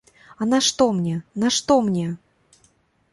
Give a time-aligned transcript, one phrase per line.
[0.39, 1.13] А нашто мне,
[1.45, 2.07] нашто мне?